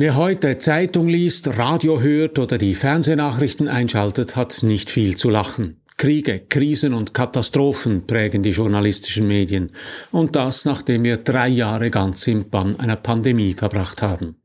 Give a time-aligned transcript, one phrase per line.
[0.00, 5.80] Wer heute Zeitung liest, Radio hört oder die Fernsehnachrichten einschaltet, hat nicht viel zu lachen.
[5.96, 9.72] Kriege, Krisen und Katastrophen prägen die journalistischen Medien.
[10.12, 14.36] Und das, nachdem wir drei Jahre ganz im Bann einer Pandemie verbracht haben.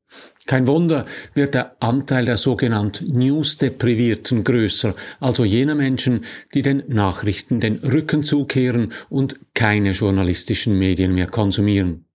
[0.48, 6.26] Kein Wunder wird der Anteil der sogenannten News-Deprivierten größer, also jener Menschen,
[6.56, 12.06] die den Nachrichten den Rücken zukehren und keine journalistischen Medien mehr konsumieren.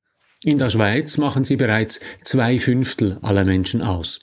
[0.44, 4.20] In der Schweiz machen sie bereits zwei Fünftel aller Menschen aus.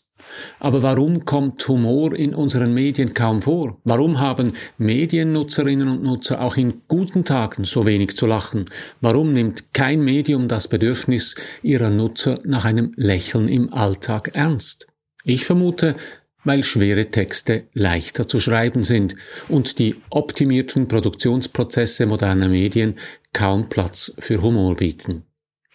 [0.59, 3.81] Aber warum kommt Humor in unseren Medien kaum vor?
[3.83, 8.65] Warum haben Mediennutzerinnen und Nutzer auch in guten Tagen so wenig zu lachen?
[9.01, 14.87] Warum nimmt kein Medium das Bedürfnis ihrer Nutzer nach einem Lächeln im Alltag ernst?
[15.25, 15.97] Ich vermute,
[16.45, 19.15] weil schwere Texte leichter zu schreiben sind
[19.49, 22.95] und die optimierten Produktionsprozesse moderner Medien
[23.33, 25.24] kaum Platz für Humor bieten.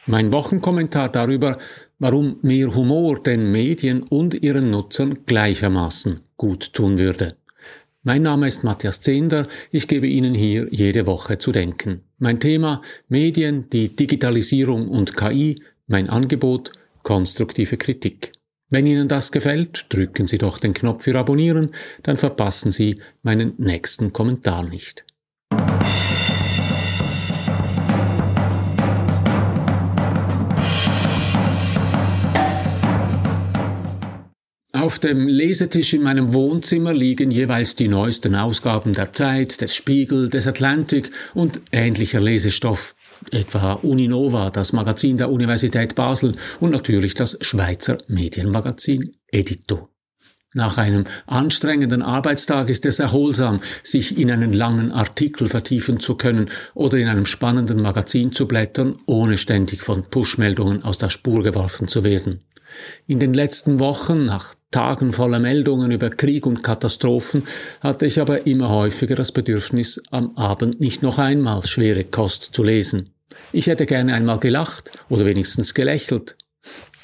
[0.06, 1.59] Mein Wochenkommentar darüber,
[1.98, 7.36] warum mehr Humor den Medien und ihren Nutzern gleichermaßen gut tun würde.
[8.02, 12.00] Mein Name ist Matthias Zehnder, ich gebe Ihnen hier jede Woche zu denken.
[12.19, 16.72] Mein Thema Medien, die Digitalisierung und KI, mein Angebot
[17.03, 18.32] konstruktive Kritik.
[18.70, 21.72] Wenn Ihnen das gefällt, drücken Sie doch den Knopf für Abonnieren,
[22.03, 25.05] dann verpassen Sie meinen nächsten Kommentar nicht.
[34.81, 40.31] Auf dem Lesetisch in meinem Wohnzimmer liegen jeweils die neuesten Ausgaben der Zeit, des Spiegel,
[40.31, 42.95] des Atlantic und ähnlicher Lesestoff,
[43.31, 49.91] etwa Uninova, das Magazin der Universität Basel und natürlich das Schweizer Medienmagazin Edito.
[50.55, 56.48] Nach einem anstrengenden Arbeitstag ist es erholsam, sich in einen langen Artikel vertiefen zu können
[56.72, 61.87] oder in einem spannenden Magazin zu blättern, ohne ständig von Pushmeldungen aus der Spur geworfen
[61.87, 62.44] zu werden.
[63.06, 67.42] In den letzten Wochen, nach Tagen voller Meldungen über Krieg und Katastrophen,
[67.80, 72.62] hatte ich aber immer häufiger das Bedürfnis, am Abend nicht noch einmal schwere Kost zu
[72.62, 73.10] lesen.
[73.53, 76.36] Ich hätte gerne einmal gelacht oder wenigstens gelächelt.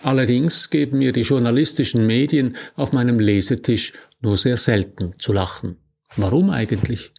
[0.03, 5.77] Allerdings geben mir die journalistischen Medien auf meinem Lesetisch nur sehr selten zu lachen.
[6.17, 7.13] Warum eigentlich?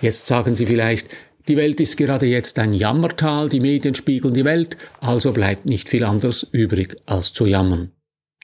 [0.00, 1.08] Jetzt sagen Sie vielleicht,
[1.46, 5.88] die Welt ist gerade jetzt ein Jammertal, die Medien spiegeln die Welt, also bleibt nicht
[5.88, 7.92] viel anderes übrig, als zu jammern.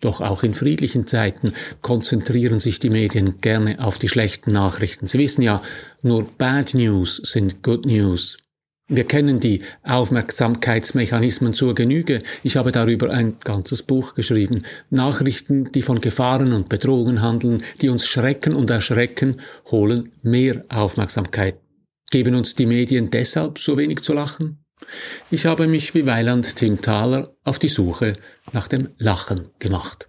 [0.01, 5.07] Doch auch in friedlichen Zeiten konzentrieren sich die Medien gerne auf die schlechten Nachrichten.
[5.07, 5.63] Sie wissen ja,
[6.03, 8.39] nur Bad News sind Good News.
[8.87, 12.19] Wir kennen die Aufmerksamkeitsmechanismen zur Genüge.
[12.43, 14.65] Ich habe darüber ein ganzes Buch geschrieben.
[14.91, 19.41] Nachrichten, die von Gefahren und Bedrohungen handeln, die uns schrecken und erschrecken,
[19.71, 21.57] holen mehr Aufmerksamkeit.
[22.11, 24.64] Geben uns die Medien deshalb so wenig zu lachen?
[25.31, 28.15] Ich habe mich wie Weiland Tim Thaler auf die Suche
[28.53, 30.09] nach dem Lachen gemacht.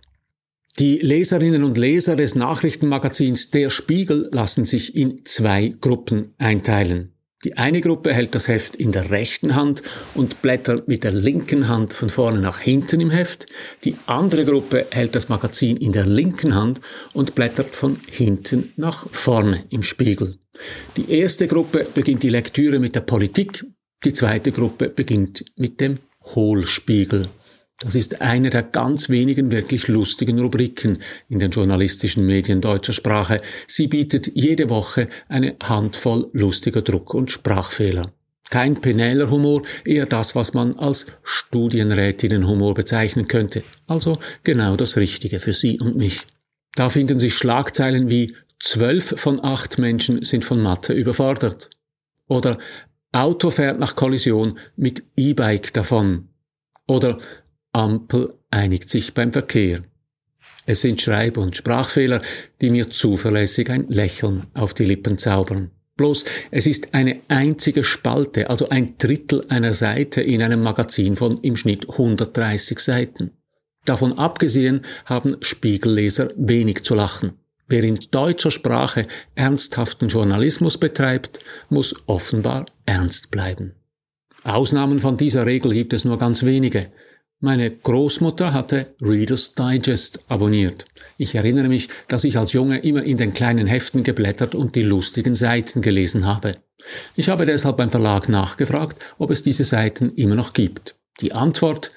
[0.77, 7.13] Die Leserinnen und Leser des Nachrichtenmagazins Der Spiegel lassen sich in zwei Gruppen einteilen.
[7.45, 9.83] Die eine Gruppe hält das Heft in der rechten Hand
[10.15, 13.45] und blättert mit der linken Hand von vorne nach hinten im Heft.
[13.83, 16.81] Die andere Gruppe hält das Magazin in der linken Hand
[17.13, 20.39] und blättert von hinten nach vorne im Spiegel.
[20.97, 23.63] Die erste Gruppe beginnt die Lektüre mit der Politik,
[24.05, 25.97] die zweite Gruppe beginnt mit dem
[26.35, 27.27] Hohlspiegel.
[27.79, 33.41] Das ist eine der ganz wenigen wirklich lustigen Rubriken in den journalistischen Medien deutscher Sprache.
[33.67, 38.13] Sie bietet jede Woche eine Handvoll lustiger Druck- und Sprachfehler.
[38.49, 43.63] Kein penäler Humor, eher das, was man als Studienrätinnenhumor bezeichnen könnte.
[43.87, 46.21] Also genau das Richtige für Sie und mich.
[46.75, 51.69] Da finden sich Schlagzeilen wie zwölf von acht Menschen sind von Mathe überfordert.
[52.27, 52.57] Oder
[53.15, 56.27] Auto fährt nach Kollision mit E-Bike davon.
[56.85, 57.17] Oder
[57.71, 59.83] Ampel einigt sich beim Verkehr.
[60.65, 62.21] Es sind Schreib- und Sprachfehler,
[62.59, 65.71] die mir zuverlässig ein Lächeln auf die Lippen zaubern.
[65.95, 71.39] Bloß es ist eine einzige Spalte, also ein Drittel einer Seite in einem Magazin von
[71.41, 73.31] im Schnitt 130 Seiten.
[73.85, 77.39] Davon abgesehen haben Spiegelleser wenig zu lachen.
[77.67, 81.39] Wer in deutscher Sprache ernsthaften Journalismus betreibt,
[81.69, 83.73] muss offenbar ernst bleiben.
[84.43, 86.87] Ausnahmen von dieser Regel gibt es nur ganz wenige.
[87.39, 90.85] Meine Großmutter hatte Reader's Digest abonniert.
[91.17, 94.83] Ich erinnere mich, dass ich als Junge immer in den kleinen Heften geblättert und die
[94.83, 96.57] lustigen Seiten gelesen habe.
[97.15, 100.95] Ich habe deshalb beim Verlag nachgefragt, ob es diese Seiten immer noch gibt.
[101.21, 101.91] Die Antwort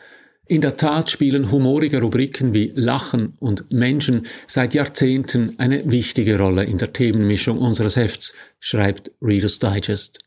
[0.49, 6.65] in der Tat spielen humorige Rubriken wie Lachen und Menschen seit Jahrzehnten eine wichtige Rolle
[6.65, 10.21] in der Themenmischung unseres Hefts, schreibt Reader's Digest.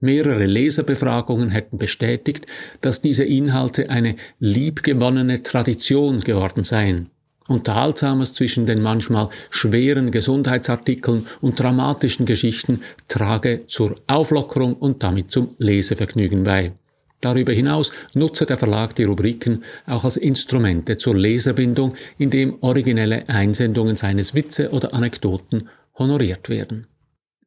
[0.00, 2.46] Mehrere Leserbefragungen hätten bestätigt,
[2.80, 7.10] dass diese Inhalte eine liebgewonnene Tradition geworden seien.
[7.46, 15.54] Unterhaltsames zwischen den manchmal schweren Gesundheitsartikeln und dramatischen Geschichten trage zur Auflockerung und damit zum
[15.58, 16.72] Lesevergnügen bei.
[17.20, 23.96] Darüber hinaus nutze der Verlag die Rubriken auch als Instrumente zur Leserbindung, indem originelle Einsendungen
[23.96, 25.68] seines Witze oder Anekdoten
[25.98, 26.86] honoriert werden.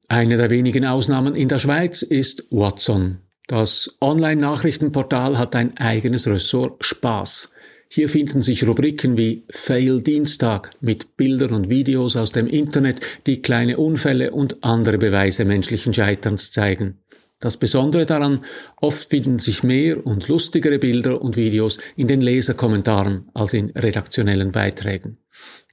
[0.07, 3.19] Eine der wenigen Ausnahmen in der Schweiz ist Watson.
[3.47, 7.49] Das Online-Nachrichtenportal hat ein eigenes Ressort Spaß.
[7.91, 13.41] Hier finden sich Rubriken wie Fail Dienstag mit Bildern und Videos aus dem Internet, die
[13.41, 16.99] kleine Unfälle und andere Beweise menschlichen Scheiterns zeigen.
[17.41, 18.41] Das Besondere daran,
[18.81, 24.51] oft finden sich mehr und lustigere Bilder und Videos in den Leserkommentaren als in redaktionellen
[24.51, 25.17] Beiträgen.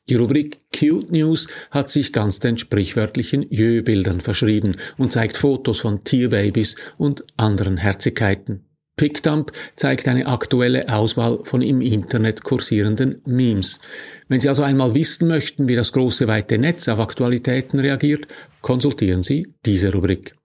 [0.09, 6.05] Die Rubrik Cute News hat sich ganz den sprichwörtlichen Jö-Bildern verschrieben und zeigt Fotos von
[6.05, 8.67] Tierbabys und anderen Herzigkeiten.
[8.97, 13.81] PickDump zeigt eine aktuelle Auswahl von im Internet kursierenden Memes.
[14.29, 18.29] Wenn Sie also einmal wissen möchten, wie das große weite Netz auf Aktualitäten reagiert,
[18.63, 20.37] konsultieren Sie diese Rubrik.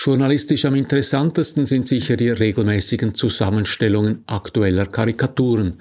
[0.00, 5.78] Journalistisch am interessantesten sind sicher die regelmäßigen Zusammenstellungen aktueller Karikaturen.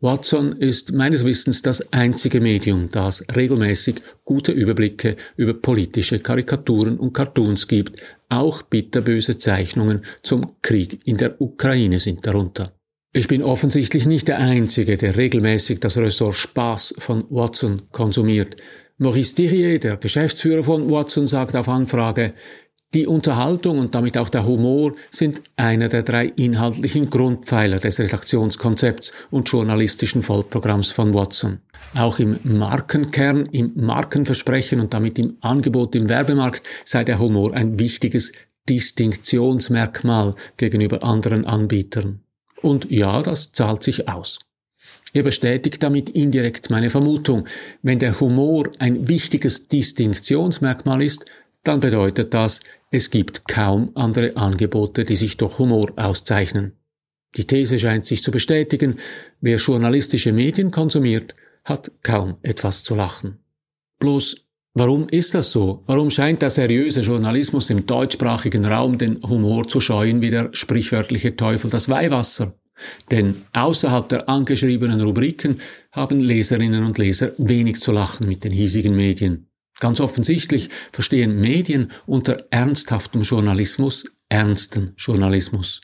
[0.00, 7.12] Watson ist meines Wissens das einzige Medium, das regelmäßig gute Überblicke über politische Karikaturen und
[7.12, 8.00] Cartoons gibt.
[8.28, 12.72] Auch bitterböse Zeichnungen zum Krieg in der Ukraine sind darunter.
[13.12, 18.54] Ich bin offensichtlich nicht der Einzige, der regelmäßig das Ressort Spaß von Watson konsumiert.
[18.98, 22.32] Maurice Thirier, der Geschäftsführer von Watson, sagt auf Anfrage,
[22.94, 29.12] die Unterhaltung und damit auch der Humor sind einer der drei inhaltlichen Grundpfeiler des Redaktionskonzepts
[29.30, 31.58] und journalistischen Vollprogramms von Watson.
[31.94, 37.78] Auch im Markenkern, im Markenversprechen und damit im Angebot im Werbemarkt sei der Humor ein
[37.78, 38.32] wichtiges
[38.68, 42.20] Distinktionsmerkmal gegenüber anderen Anbietern.
[42.62, 44.38] Und ja, das zahlt sich aus.
[45.12, 47.46] Er bestätigt damit indirekt meine Vermutung.
[47.82, 51.24] Wenn der Humor ein wichtiges Distinktionsmerkmal ist,
[51.62, 52.60] dann bedeutet das,
[52.90, 56.72] es gibt kaum andere Angebote, die sich durch Humor auszeichnen.
[57.36, 58.96] Die These scheint sich zu bestätigen,
[59.40, 61.34] wer journalistische Medien konsumiert,
[61.64, 63.38] hat kaum etwas zu lachen.
[63.98, 65.82] Bloß, warum ist das so?
[65.86, 71.36] Warum scheint der seriöse Journalismus im deutschsprachigen Raum den Humor zu scheuen wie der sprichwörtliche
[71.36, 72.54] Teufel das Weihwasser?
[73.10, 75.60] Denn außerhalb der angeschriebenen Rubriken
[75.92, 79.48] haben Leserinnen und Leser wenig zu lachen mit den hiesigen Medien.
[79.78, 85.80] Ganz offensichtlich verstehen Medien unter ernsthaftem Journalismus ernsten Journalismus.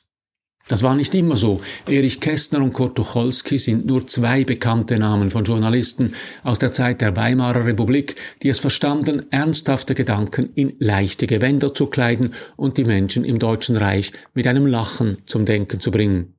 [0.69, 1.61] Das war nicht immer so.
[1.89, 7.01] Erich Kästner und Kurt Tucholsky sind nur zwei bekannte Namen von Journalisten aus der Zeit
[7.01, 12.85] der Weimarer Republik, die es verstanden, ernsthafte Gedanken in leichte Gewänder zu kleiden und die
[12.85, 16.37] Menschen im Deutschen Reich mit einem Lachen zum Denken zu bringen.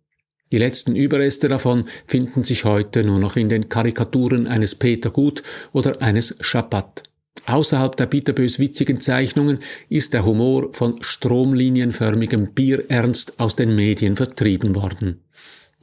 [0.54, 5.44] Die letzten Überreste davon finden sich heute nur noch in den Karikaturen eines Peter Gut
[5.74, 7.04] oder eines Chapat.
[7.46, 9.60] Außerhalb der bitterbös witzigen Zeichnungen
[9.90, 15.20] ist der Humor von stromlinienförmigem Bierernst aus den Medien vertrieben worden.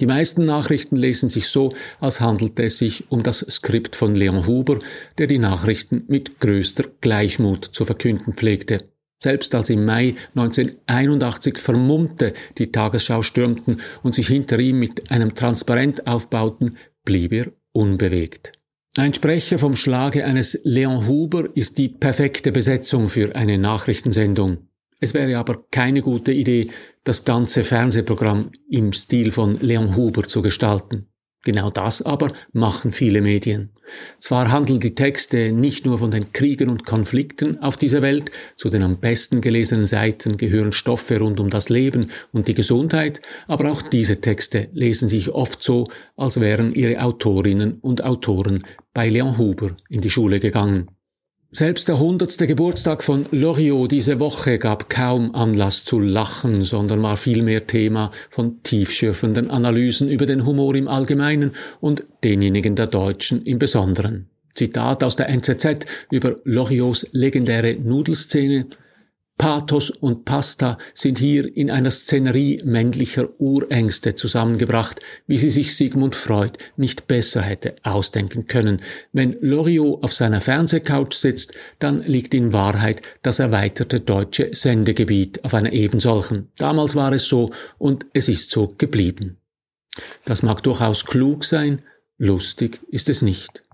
[0.00, 4.46] Die meisten Nachrichten lesen sich so, als handelte es sich um das Skript von Leon
[4.46, 4.78] Huber,
[5.18, 8.88] der die Nachrichten mit größter Gleichmut zu verkünden pflegte.
[9.22, 15.34] Selbst als im Mai 1981 Vermummte die Tagesschau stürmten und sich hinter ihm mit einem
[15.34, 18.52] Transparent aufbauten, blieb er unbewegt.
[18.96, 24.66] Ein Sprecher vom Schlage eines Leon Huber ist die perfekte Besetzung für eine Nachrichtensendung.
[24.98, 26.70] Es wäre aber keine gute Idee,
[27.04, 31.06] das ganze Fernsehprogramm im Stil von Leon Huber zu gestalten.
[31.42, 33.70] Genau das aber machen viele Medien.
[34.18, 38.68] Zwar handeln die Texte nicht nur von den Kriegen und Konflikten auf dieser Welt, zu
[38.68, 43.70] den am besten gelesenen Seiten gehören Stoffe rund um das Leben und die Gesundheit, aber
[43.70, 49.38] auch diese Texte lesen sich oft so, als wären ihre Autorinnen und Autoren bei Leon
[49.38, 50.90] Huber in die Schule gegangen.
[51.52, 57.16] Selbst der hundertste Geburtstag von Loriot diese Woche gab kaum Anlass zu lachen, sondern war
[57.16, 63.58] vielmehr Thema von tiefschürfenden Analysen über den Humor im Allgemeinen und denjenigen der Deutschen im
[63.58, 64.28] Besonderen.
[64.54, 68.66] Zitat aus der NZZ über Loriots legendäre Nudelszene.
[69.40, 76.14] Pathos und Pasta sind hier in einer Szenerie männlicher Urängste zusammengebracht, wie sie sich Sigmund
[76.14, 78.82] Freud nicht besser hätte ausdenken können.
[79.14, 85.54] Wenn Loriot auf seiner Fernsehcouch sitzt, dann liegt in Wahrheit das erweiterte deutsche Sendegebiet auf
[85.54, 86.48] einer ebensolchen.
[86.58, 89.38] Damals war es so und es ist so geblieben.
[90.26, 91.80] Das mag durchaus klug sein,
[92.18, 93.64] lustig ist es nicht.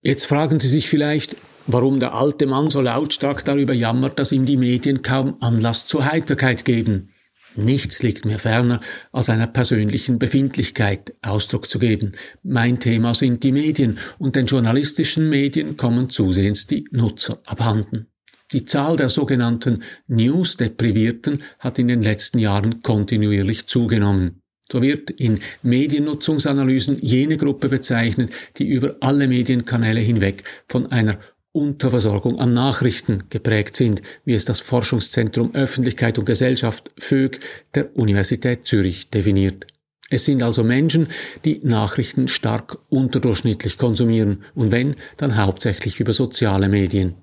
[0.00, 1.34] Jetzt fragen Sie sich vielleicht,
[1.68, 6.04] warum der alte Mann so lautstark darüber jammert, dass ihm die Medien kaum Anlass zur
[6.06, 7.10] Heiterkeit geben.
[7.56, 8.80] Nichts liegt mir ferner,
[9.12, 12.12] als einer persönlichen Befindlichkeit Ausdruck zu geben.
[12.42, 18.06] Mein Thema sind die Medien und den journalistischen Medien kommen zusehends die Nutzer abhanden.
[18.52, 24.40] Die Zahl der sogenannten News-Deprivierten hat in den letzten Jahren kontinuierlich zugenommen.
[24.70, 31.18] So wird in Mediennutzungsanalysen jene Gruppe bezeichnet, die über alle Medienkanäle hinweg von einer
[31.52, 37.40] Unterversorgung an Nachrichten geprägt sind, wie es das Forschungszentrum Öffentlichkeit und Gesellschaft FÖG
[37.74, 39.66] der Universität Zürich definiert.
[40.10, 41.08] Es sind also Menschen,
[41.44, 47.14] die Nachrichten stark unterdurchschnittlich konsumieren und wenn, dann hauptsächlich über soziale Medien.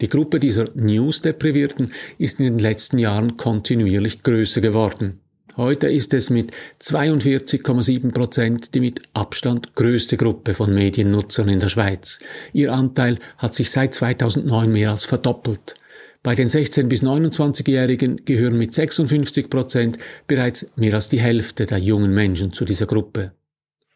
[0.00, 5.21] Die Gruppe dieser News-Deprivierten ist in den letzten Jahren kontinuierlich größer geworden.
[5.56, 6.50] Heute ist es mit
[6.82, 12.20] 42,7 Prozent die mit Abstand größte Gruppe von Mediennutzern in der Schweiz.
[12.54, 15.74] Ihr Anteil hat sich seit 2009 mehr als verdoppelt.
[16.22, 21.78] Bei den 16- bis 29-Jährigen gehören mit 56 Prozent bereits mehr als die Hälfte der
[21.78, 23.32] jungen Menschen zu dieser Gruppe.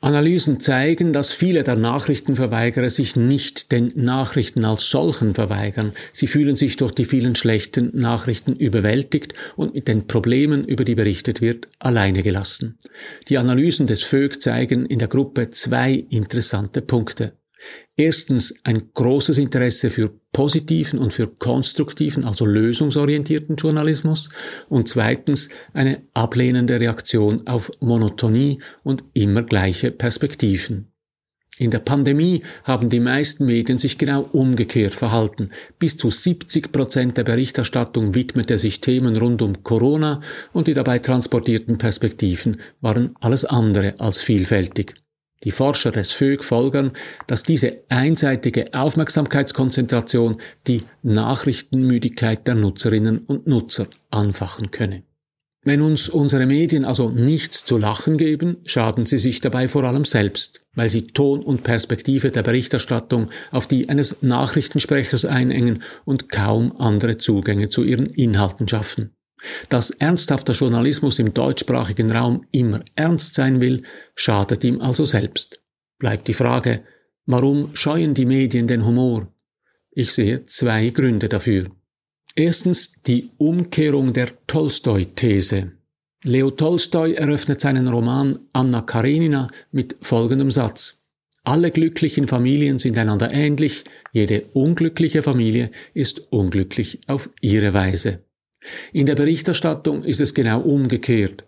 [0.01, 5.93] Analysen zeigen, dass viele der Nachrichtenverweigerer sich nicht den Nachrichten als solchen verweigern.
[6.13, 10.95] Sie fühlen sich durch die vielen schlechten Nachrichten überwältigt und mit den Problemen, über die
[10.95, 12.79] berichtet wird, alleine gelassen.
[13.29, 17.33] Die Analysen des VÖG zeigen in der Gruppe zwei interessante Punkte.
[17.97, 24.29] Erstens ein großes Interesse für positiven und für konstruktiven, also lösungsorientierten Journalismus
[24.69, 30.93] und zweitens eine ablehnende Reaktion auf Monotonie und immer gleiche Perspektiven.
[31.59, 35.51] In der Pandemie haben die meisten Medien sich genau umgekehrt verhalten.
[35.79, 40.21] Bis zu 70 Prozent der Berichterstattung widmete sich Themen rund um Corona
[40.53, 44.95] und die dabei transportierten Perspektiven waren alles andere als vielfältig.
[45.45, 46.93] Die Forscher des FÖG folgern,
[47.27, 55.03] dass diese einseitige Aufmerksamkeitskonzentration die Nachrichtenmüdigkeit der Nutzerinnen und Nutzer anfachen könne.
[55.67, 60.05] Wenn uns unsere Medien also nichts zu lachen geben, schaden sie sich dabei vor allem
[60.05, 66.77] selbst, weil sie Ton und Perspektive der Berichterstattung auf die eines Nachrichtensprechers einengen und kaum
[66.79, 69.11] andere Zugänge zu ihren Inhalten schaffen.
[69.69, 73.83] Dass ernsthafter Journalismus im deutschsprachigen Raum immer ernst sein will,
[74.15, 75.61] schadet ihm also selbst.
[75.99, 76.83] Bleibt die Frage,
[77.27, 79.29] warum scheuen die Medien den Humor?
[79.91, 81.65] Ich sehe zwei Gründe dafür.
[82.35, 85.73] Erstens die Umkehrung der Tolstoi-These.
[86.25, 91.03] Leo Tolstoi eröffnet seinen Roman Anna Karenina mit folgendem Satz.
[91.45, 98.26] Alle glücklichen Familien sind einander ähnlich, jede unglückliche Familie ist unglücklich auf ihre Weise.
[98.93, 101.45] In der Berichterstattung ist es genau umgekehrt.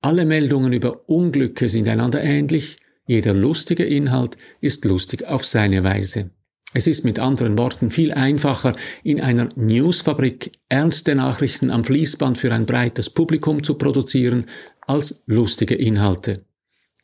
[0.00, 6.30] Alle Meldungen über Unglücke sind einander ähnlich, jeder lustige Inhalt ist lustig auf seine Weise.
[6.72, 12.52] Es ist mit anderen Worten viel einfacher, in einer Newsfabrik ernste Nachrichten am Fließband für
[12.52, 14.46] ein breites Publikum zu produzieren,
[14.86, 16.44] als lustige Inhalte.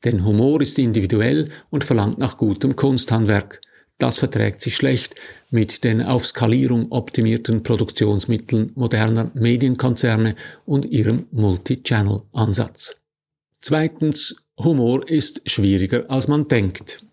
[0.05, 3.61] Denn Humor ist individuell und verlangt nach gutem Kunsthandwerk.
[3.99, 5.15] Das verträgt sich schlecht
[5.51, 10.37] mit den auf Skalierung optimierten Produktionsmitteln moderner Medienkonzerne
[10.67, 12.97] und ihrem Multi-Channel-Ansatz.
[13.63, 17.05] Zweitens, Humor ist schwieriger, als man denkt.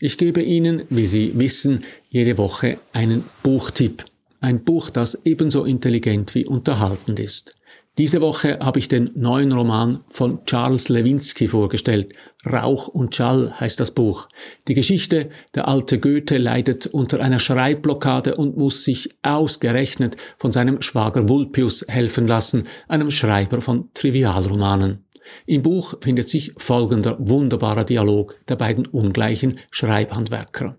[0.00, 4.04] Ich gebe Ihnen, wie Sie wissen, jede Woche einen Buchtipp.
[4.40, 7.54] Ein Buch, das ebenso intelligent wie unterhaltend ist.
[7.98, 12.14] Diese Woche habe ich den neuen Roman von Charles Lewinsky vorgestellt.
[12.50, 14.28] Rauch und Schall heißt das Buch.
[14.66, 20.80] Die Geschichte, der alte Goethe leidet unter einer Schreibblockade und muss sich ausgerechnet von seinem
[20.80, 25.04] Schwager Vulpius helfen lassen, einem Schreiber von Trivialromanen.
[25.44, 30.78] Im Buch findet sich folgender wunderbarer Dialog der beiden ungleichen Schreibhandwerker.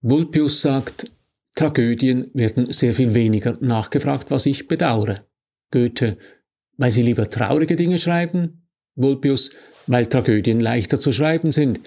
[0.00, 1.12] Vulpius sagt,
[1.54, 5.24] Tragödien werden sehr viel weniger nachgefragt, was ich bedauere.
[5.72, 6.16] Goethe,
[6.76, 8.68] weil sie lieber traurige Dinge schreiben?
[8.94, 9.50] Vulpius,
[9.88, 11.80] weil Tragödien leichter zu schreiben sind.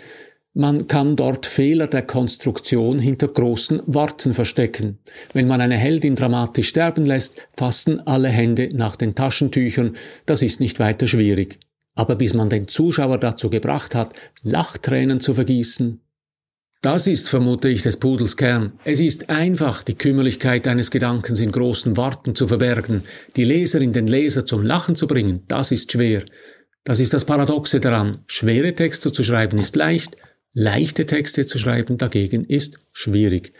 [0.53, 4.99] Man kann dort Fehler der Konstruktion hinter großen Worten verstecken.
[5.33, 10.59] Wenn man eine Heldin dramatisch sterben lässt, fassen alle Hände nach den Taschentüchern, das ist
[10.59, 11.59] nicht weiter schwierig.
[11.93, 14.13] Aber bis man den Zuschauer dazu gebracht hat,
[14.43, 16.01] Lachtränen zu vergießen,
[16.85, 18.73] das ist, vermute ich, des Pudels Kern.
[18.83, 23.03] Es ist einfach, die Kümmerlichkeit eines Gedankens in großen Worten zu verbergen,
[23.35, 26.23] die Leserin den Leser zum Lachen zu bringen, das ist schwer.
[26.83, 28.15] Das ist das Paradoxe daran.
[28.27, 30.15] Schwere Texte zu schreiben ist leicht,
[30.53, 33.53] leichte Texte zu schreiben dagegen ist schwierig.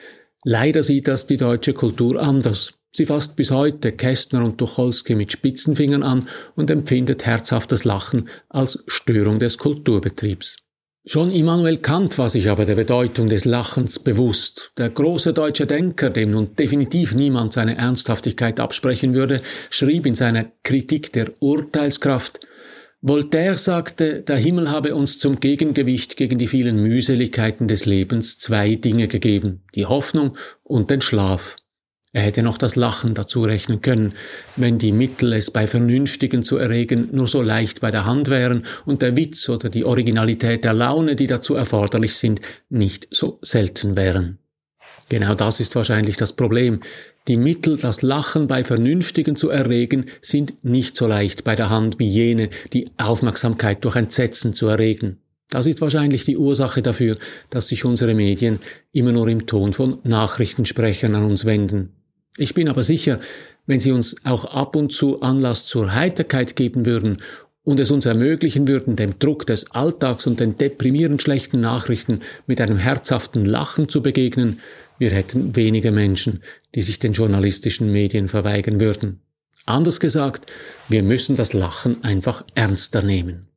[0.44, 2.74] Leider sieht das die deutsche Kultur anders.
[2.92, 8.84] Sie fasst bis heute Kästner und Tucholsky mit Spitzenfingern an und empfindet herzhaftes Lachen als
[8.86, 10.65] Störung des Kulturbetriebs.
[11.08, 14.72] Schon Immanuel Kant war sich aber der Bedeutung des Lachens bewusst.
[14.78, 20.46] Der große deutsche Denker, dem nun definitiv niemand seine Ernsthaftigkeit absprechen würde, schrieb in seiner
[20.64, 22.40] Kritik der Urteilskraft
[23.08, 28.74] Voltaire sagte, der Himmel habe uns zum Gegengewicht gegen die vielen Mühseligkeiten des Lebens zwei
[28.74, 31.56] Dinge gegeben, die Hoffnung und den Schlaf.
[32.16, 34.14] Er hätte noch das Lachen dazu rechnen können,
[34.56, 38.64] wenn die Mittel, es bei Vernünftigen zu erregen, nur so leicht bei der Hand wären
[38.86, 43.98] und der Witz oder die Originalität der Laune, die dazu erforderlich sind, nicht so selten
[43.98, 44.38] wären.
[45.10, 46.80] Genau das ist wahrscheinlich das Problem.
[47.28, 52.00] Die Mittel, das Lachen bei Vernünftigen zu erregen, sind nicht so leicht bei der Hand
[52.00, 55.18] wie jene, die Aufmerksamkeit durch Entsetzen zu erregen.
[55.50, 57.18] Das ist wahrscheinlich die Ursache dafür,
[57.50, 58.62] dass sich unsere Medien
[58.94, 61.95] immer nur im Ton von Nachrichtensprechern an uns wenden.
[62.38, 63.20] Ich bin aber sicher,
[63.66, 67.22] wenn Sie uns auch ab und zu Anlass zur Heiterkeit geben würden
[67.64, 72.62] und es uns ermöglichen würden, dem Druck des Alltags und den deprimierend schlechten Nachrichten mit
[72.62, 74.60] einem herzhaften Lachen zu begegnen,
[74.98, 76.42] wir hätten weniger Menschen,
[76.74, 79.20] die sich den journalistischen Medien verweigern würden.
[79.66, 80.52] Anders gesagt,
[80.88, 83.48] wir müssen das Lachen einfach ernster nehmen.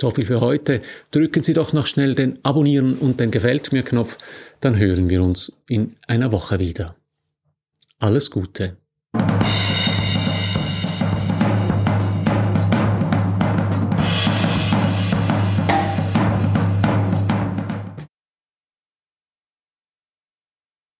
[0.00, 0.80] So viel für heute.
[1.10, 4.16] Drücken Sie doch noch schnell den Abonnieren und den Gefällt mir Knopf,
[4.60, 6.94] dann hören wir uns in einer Woche wieder.
[8.00, 8.79] Alles Gute.